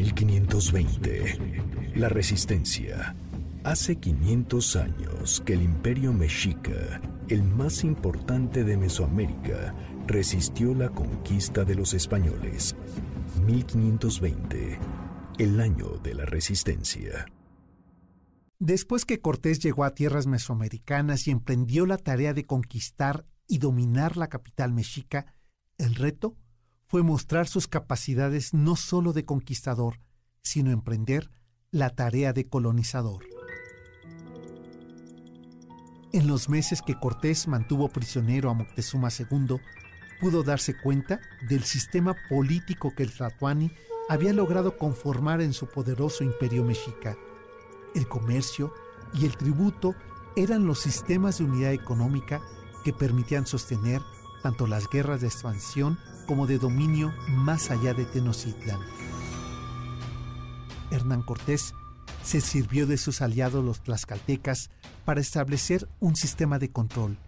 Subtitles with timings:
[0.00, 1.92] 1520.
[1.96, 3.14] La Resistencia.
[3.64, 9.74] Hace 500 años que el imperio mexica, el más importante de Mesoamérica,
[10.06, 12.74] resistió la conquista de los españoles.
[13.44, 14.78] 1520.
[15.38, 17.26] El año de la resistencia.
[18.58, 24.16] Después que Cortés llegó a tierras mesoamericanas y emprendió la tarea de conquistar y dominar
[24.16, 25.34] la capital mexica,
[25.76, 26.36] el reto
[26.90, 30.00] fue mostrar sus capacidades no solo de conquistador,
[30.42, 31.30] sino emprender
[31.70, 33.24] la tarea de colonizador.
[36.12, 39.58] En los meses que Cortés mantuvo prisionero a Moctezuma II,
[40.20, 43.70] pudo darse cuenta del sistema político que el Tlatoani
[44.08, 47.16] había logrado conformar en su poderoso imperio mexica.
[47.94, 48.74] El comercio
[49.14, 49.94] y el tributo
[50.34, 52.40] eran los sistemas de unidad económica
[52.82, 54.02] que permitían sostener
[54.42, 58.80] tanto las guerras de expansión como de dominio más allá de Tenochtitlan.
[60.90, 61.74] Hernán Cortés
[62.22, 64.70] se sirvió de sus aliados los tlaxcaltecas
[65.04, 67.18] para establecer un sistema de control,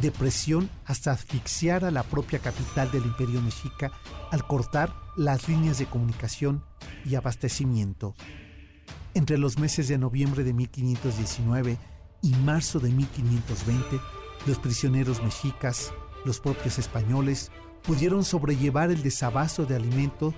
[0.00, 3.92] de presión hasta asfixiar a la propia capital del imperio mexica
[4.30, 6.64] al cortar las líneas de comunicación
[7.04, 8.14] y abastecimiento.
[9.14, 11.78] Entre los meses de noviembre de 1519
[12.22, 14.00] y marzo de 1520,
[14.46, 15.92] los prisioneros mexicas,
[16.24, 17.50] los propios españoles,
[17.82, 20.34] pudieron sobrellevar el desabasto de alimentos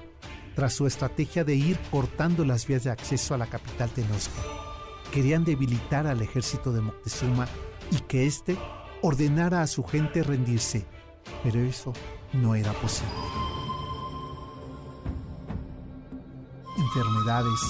[0.54, 4.44] tras su estrategia de ir cortando las vías de acceso a la capital Tenochtitlan.
[5.12, 7.46] Querían debilitar al ejército de Moctezuma
[7.90, 8.56] y que éste
[9.02, 10.86] ordenara a su gente rendirse,
[11.42, 11.92] pero eso
[12.32, 13.12] no era posible.
[16.76, 17.60] Enfermedades,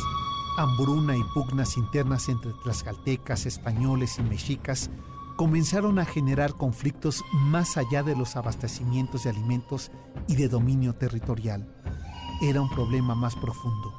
[0.57, 4.91] hambruna y pugnas internas entre tlaxcaltecas, españoles y mexicas
[5.37, 9.91] comenzaron a generar conflictos más allá de los abastecimientos de alimentos
[10.29, 11.69] y de dominio territorial.
[12.41, 13.93] Era un problema más profundo.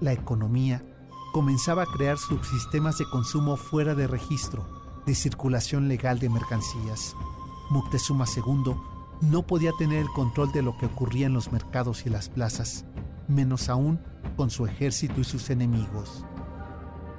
[0.00, 0.84] La economía
[1.32, 4.66] comenzaba a crear subsistemas de consumo fuera de registro,
[5.06, 7.14] de circulación legal de mercancías.
[7.70, 8.74] Moctezuma II
[9.20, 12.84] no podía tener el control de lo que ocurría en los mercados y las plazas,
[13.28, 14.00] menos aún
[14.36, 16.24] con su ejército y sus enemigos.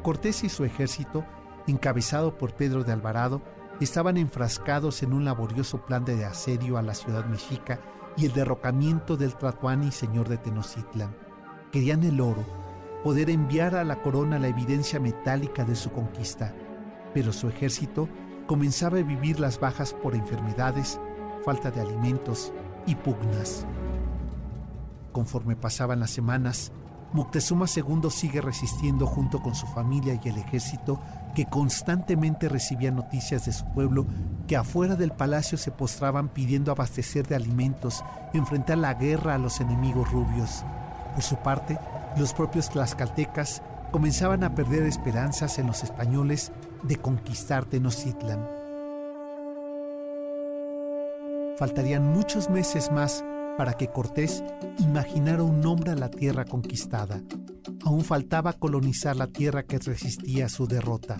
[0.04, 1.26] Cortés y su ejército
[1.68, 3.42] encabezado por Pedro de Alvarado,
[3.80, 7.80] estaban enfrascados en un laborioso plan de asedio a la ciudad mexica
[8.16, 11.16] y el derrocamiento del Tlatoani, señor de Tenochtitlan.
[11.72, 12.44] Querían el oro,
[13.04, 16.54] poder enviar a la corona la evidencia metálica de su conquista,
[17.14, 18.10] pero su ejército
[18.48, 21.00] comenzaba a vivir las bajas por enfermedades,
[21.46, 22.52] falta de alimentos
[22.88, 23.66] y pugnas.
[25.12, 26.72] Conforme pasaban las semanas,
[27.14, 31.00] Moctezuma II sigue resistiendo junto con su familia y el ejército
[31.34, 34.06] que constantemente recibía noticias de su pueblo
[34.48, 38.04] que afuera del palacio se postraban pidiendo abastecer de alimentos,
[38.34, 40.66] enfrentar la guerra a los enemigos rubios.
[41.14, 41.80] Por su parte,
[42.18, 46.52] los propios tlaxcaltecas comenzaban a perder esperanzas en los españoles
[46.84, 48.46] de conquistar Tenochtitlan.
[51.58, 53.24] Faltarían muchos meses más
[53.58, 54.44] para que Cortés
[54.78, 57.22] imaginara un nombre a la tierra conquistada.
[57.84, 61.18] Aún faltaba colonizar la tierra que resistía a su derrota.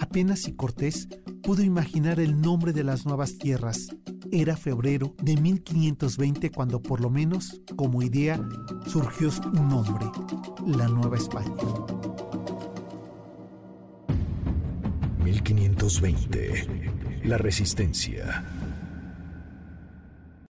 [0.00, 1.08] Apenas si Cortés
[1.42, 3.88] pudo imaginar el nombre de las nuevas tierras.
[4.32, 8.40] Era febrero de 1520 cuando por lo menos, como idea,
[8.86, 10.06] surgió un nombre,
[10.66, 11.52] la Nueva España.
[15.24, 17.20] 1520.
[17.24, 18.44] La resistencia